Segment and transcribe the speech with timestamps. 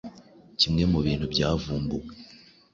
[0.59, 2.09] kimwe mu bintu byavumbuwe